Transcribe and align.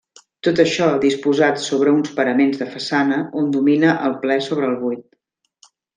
Tot 0.45 0.59
això 0.61 0.85
disposat 1.03 1.61
sobre 1.65 1.93
uns 1.97 2.15
paraments 2.21 2.57
de 2.63 2.69
façana 2.77 3.19
on 3.43 3.53
domina 3.59 3.93
el 4.09 4.17
ple 4.25 4.39
sobre 4.47 4.71
el 4.71 4.79
buit. 4.85 5.73